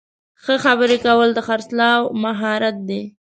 [0.43, 3.01] ښه خبرې کول د خرڅلاو مهارت دی.